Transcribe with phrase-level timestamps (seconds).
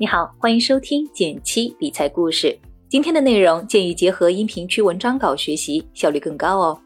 [0.00, 2.56] 你好，欢迎收听减七理财故事。
[2.88, 6.80] 今天的内容建议结合音频区文章稿学习，效率更高哦。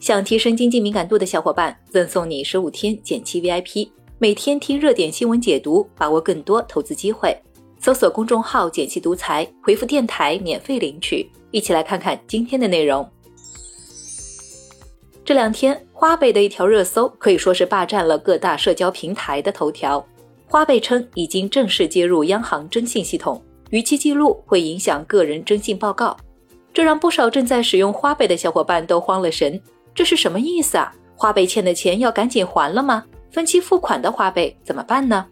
[0.00, 3.88] 想提升经济敏感度的小伙伴，赠送你十五天减七 VIP，
[4.18, 7.32] 每天听热点新闻解读，把握更多投资机会。
[7.78, 11.30] 搜索公众号“减七独裁，回复“电台”免费领取。
[11.52, 13.08] 一起来看看今天的内容。
[15.24, 20.04] 这两天，花呗的一条热搜可以说是霸占了各大社交平台的头条。
[20.50, 26.16] 花呗称已经正式接入央行征信系统，逾期记录会影响个人征信报告，
[26.72, 29.60] 这让不少正在使用花呗的小伙伴都慌了神。
[29.94, 30.90] 这是什么意思啊？
[31.14, 33.04] 花呗欠的钱要赶紧还了吗？
[33.30, 35.26] 分期付款的花呗怎么办呢？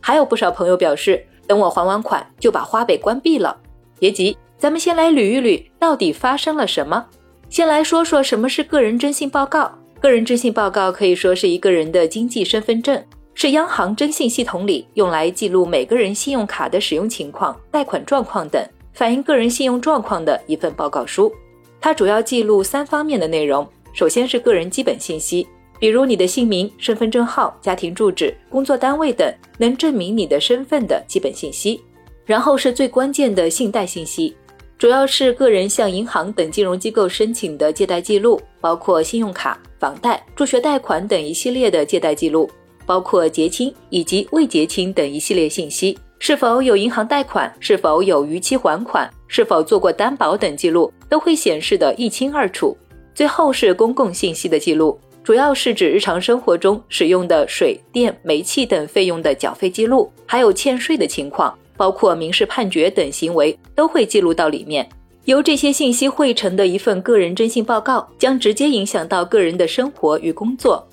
[0.00, 3.56] 还有不少朋友表示，等我还完款就把花呗关闭了。
[3.98, 7.06] 别急，咱们先来捋一捋到底发生了什么。
[7.48, 9.72] 先来说说什么是个人征信报告。
[9.98, 13.02] 个人征信报告可以说是一个人的经济身份证。
[13.40, 18.60] 是央行征信系统里用来记录每个人信用卡的使用情况、贷款状况等，
[18.94, 21.32] 反映个人信用状况的一份报告书。
[21.80, 25.46] 它主要记录三方面的内容：首先是个人基本信息，
[25.78, 31.80] 比如你的姓名、身份证号、家庭住址、工作单位等能证明你的身份的基本信息；
[32.26, 34.36] 然后是最关键的信贷信息，
[34.76, 42.50] 主要是个人向银行等金融机构申请的借贷记录，包括信用卡、房贷、助学贷款等一系列的借贷记录。
[42.88, 52.74] 包括结清以及未结清等一系列信息，是否有银行贷款，是否有逾期还款，是否做过担保等记录都会显示的一清二楚。
[53.14, 64.88] 最后是公共信息的记录，主要是指日常生活中使用的水电煤气等费用的缴费记录，还有欠税的情况，包括民事判决等行为都会记录到里面。
[65.26, 70.87] 由这些信息汇成的一份个人征信报告，将直接影响到个人的生活与工作。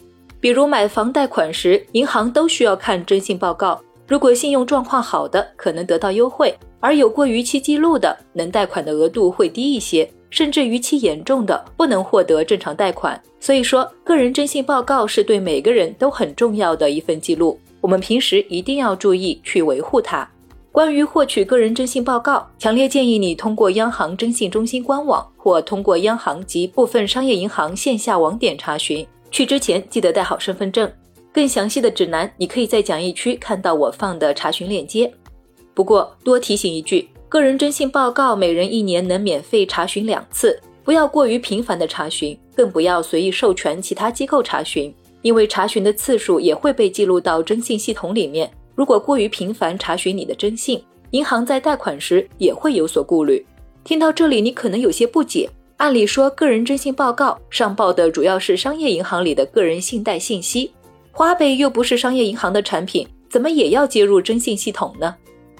[0.46, 3.82] 比如买房贷款时，银行都需要看征信报告。
[4.08, 13.20] 如果信用状况好的，可能得到优惠；而有过逾期记录的，能贷款的额度会低一些，甚至逾期严重的，不能获得正常贷款。
[13.39, 17.60] 所以说，个人征信报告是对每个人都很重要的一份记录。
[17.82, 20.30] 我们平时一定要注意去维护它。
[20.72, 29.04] 关于获取个人征信报告，强烈建议你通过央行征信中心官网或通过央行及部分商业银行线下网点查询。
[29.36, 30.90] 去之前记得带好身份证。
[31.34, 35.12] 更详细的指南，你可以在讲义区看到我放的查询链接。
[35.73, 48.50] 不过多提醒一句，个人征信报告每人一年能免费查询两次，不要过于频繁的查询，更不要随意授权其他机构查询，因为查询的次数也会被记录到征信系统里面。
[48.73, 50.82] 如果过于频繁查询你的征信，
[51.12, 53.46] 银行在贷款时也会有所顾虑。
[53.84, 55.50] 听到这里，你可能有些不解。
[55.77, 60.71] 按理说，个人征信报告上报的主要是商业银行里的个人信贷信息，
[61.11, 65.13] 花呗又不是商业银行的产品，怎么也要接入征信系统呢？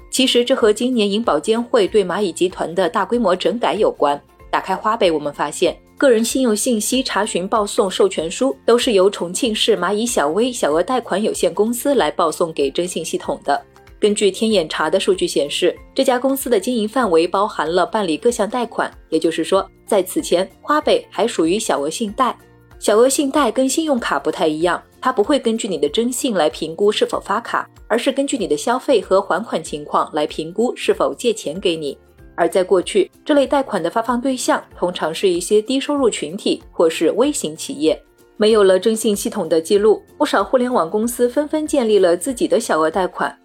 [0.10, 4.20] 其实这和今年银保监会对蚂蚁集团的大规模整改有关。
[4.50, 13.62] 打开花呗，我们发现个人信用信息查询报送授权书都是由重庆市蚂蚁小微小额贷款有限公司来报送给征信系统的。
[14.06, 22.38] 根据天眼查的数据显示，这家公司的经营范围包含了办理各项贷款，也就是说，在此前，花呗还属于小额信贷。
[22.78, 31.98] 小额信贷跟信用卡不太一样，它不会根据你的征信来评估是否发卡，而是根据你的消费和还款情况来评估是否借钱给你。
[32.36, 38.00] 而在过去，这类贷款的发放对象通常是一些低收入群体或是微型企业。
[38.38, 43.36] 没有了征信系统的记录，不少互联网公司纷纷建立了自己的小额贷款。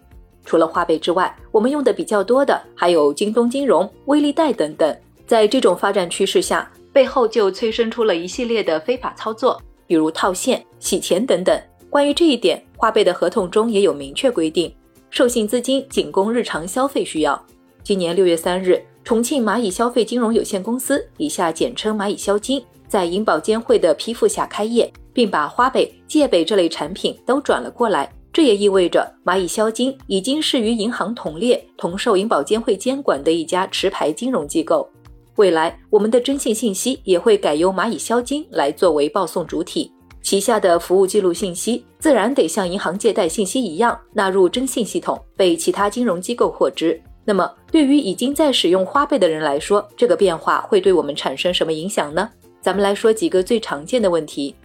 [0.51, 4.93] 除了花呗之外，我们用的比较多的还有京东金融、微粒贷等等。
[5.25, 11.57] 在这种发展趋势下，背后就催生出了一系列的非法操作，比如套现、洗钱等等。
[11.89, 14.69] 关于这一点，花呗的合同中也有明确规定，
[15.09, 17.41] 授信资金仅供日常消费需要。
[17.81, 28.11] 今年六月三日，重庆蚂蚁消费金融有限公司（以下简称蚂蚁消金）在银保监会的批复下开业，并把花呗、借呗这类产品都转了过来。
[28.33, 34.89] 这也意味着蚂蚁消金已经是与银行同列、同受银保监会监管的一家持牌金融机构。
[35.35, 39.91] 未来，我们的征信信息也会改由蚂蚁消金来作为报送主体，
[40.21, 47.01] 旗下的服务记录信息自然得像银行借贷信息一样纳入征信系统，被其他金融机构获知。
[47.25, 52.29] 那么，对于已经在使用花呗的人来说，这个变化会对我们产生什么影响呢？
[52.61, 54.55] 咱们来说几个最常见的问题。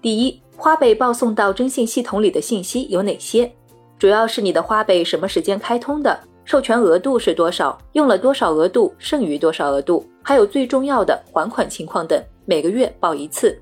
[0.00, 3.50] 第一，花呗报送到征信系统里的信息有哪些？
[3.98, 13.56] 主要是你的花呗什么时间开通的，授权额度是多少，用了多少额度，剩余多少额度，还有最重要的还款情况等，每个月报一次。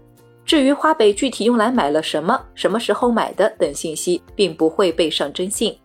[0.45, 5.77] 至于花呗具体用来买了什么，什么时候买的等信息，并不会被上征信。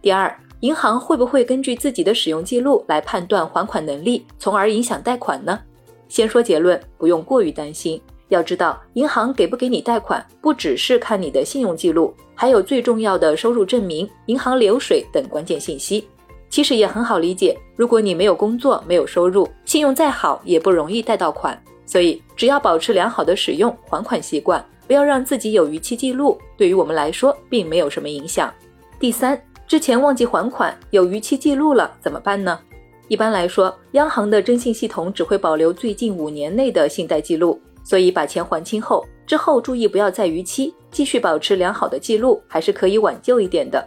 [0.00, 5.60] 第二，银行会不会根据自己的使用记录来判断还款能力，从而影响贷款呢？
[6.08, 8.00] 先说结论，不用过于担心。
[8.28, 16.06] 要知道，银行给不给你贷款，不只是看你的信用记录，还有最重要的收入证明、银行流水等关键信息。
[16.48, 21.60] 其实也很好理解，如果你没有工作、没有收入，信用再好也不容易贷到款。
[21.86, 28.52] 所以，只要保持良好的使用还款习惯，不要让自己有逾期记录，对于我们来说并没有什么影响。
[28.98, 29.40] 第三。
[29.66, 32.60] 之前忘记还款有逾期记录了怎么办呢？
[33.08, 43.86] 一般来说，央行的征信系统只会保留最近五年内的信贷记录，所以把钱还清后，之后注意不要再逾期，继续保持良好的记录，还是可以挽救一点的。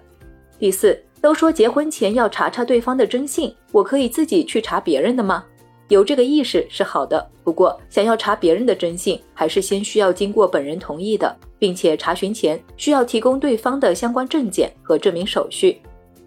[0.57, 5.43] 第四，都说结婚前要查查对方的征信，我可以自己去查别人的吗？
[5.89, 11.35] 有这个意识是好的，不过想要查别人的征信，还是先需要经过本人同意的。
[11.59, 15.81] 并且查询前需要提供对方的相关证件和证明手续。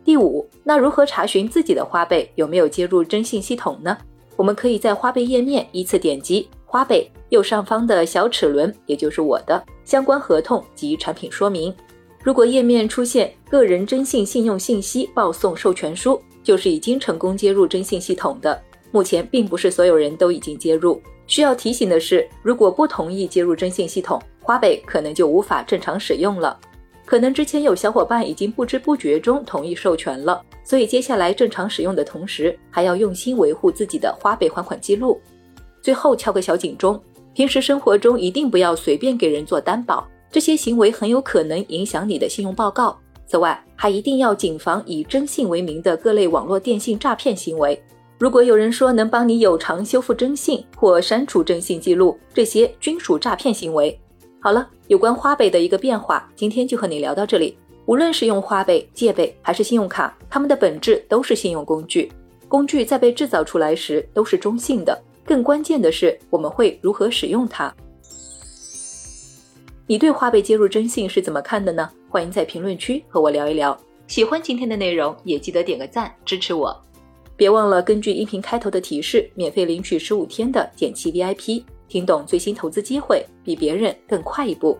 [0.04, 3.96] 第五，那如何查询自己的花呗有没有接入征信系统呢？
[4.36, 11.74] 我们可以在花呗页面依次点击花呗右上方的小齿轮，也就是我的相关合同及产品说明。
[12.22, 18.62] 如果页面出现个人征信信用信息报送授权书，就是已经成功接入征信系统的。
[18.92, 21.02] 目前并不是所有人都已经接入。
[21.26, 26.56] 需要提醒的是，如果不同意接入征信系统，花呗可能就无法正常使用了。
[27.04, 35.20] 可能之前有小伙伴已经不知不觉中同意授权了，所以接下来正常使用的同时，还要用心维护自己的花呗还款记录。
[35.82, 37.00] 最后敲个小警钟：
[37.34, 42.98] 平时生活中一定不要随便给人做担保，这些行为很有可能影响你的信用报告。
[43.26, 47.80] 此外，还一定要谨防以征信为名的各类网络电信诈骗行为。
[48.18, 53.98] 如果有人说能帮你有偿修复征信或删除征信记录，这些均属诈骗行为。
[54.40, 57.56] 好了，有关花呗的一个变化，今天就和你聊到这里。
[57.86, 62.12] 无论是用花呗、借呗还是信用卡，它们的本质都是信用工具。
[62.46, 65.00] 工具在被制造出来时都是中性的，
[65.30, 67.72] 更关键的是我们会如何使用它。
[69.86, 71.88] 你对花呗接入征信是怎么看的呢？
[72.08, 73.78] 欢迎在评论区和我聊一聊。
[74.08, 76.76] 喜欢今天的内容，也记得点个赞支持我。
[77.36, 84.76] 别忘了根据音频开头的提示，免费领取十五天的减七 VIP，听懂最新投资机会，比别人更快一步。